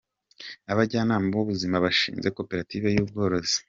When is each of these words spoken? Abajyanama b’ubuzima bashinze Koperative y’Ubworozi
Abajyanama 0.71 1.27
b’ubuzima 1.37 1.75
bashinze 1.85 2.27
Koperative 2.37 2.85
y’Ubworozi 2.91 3.57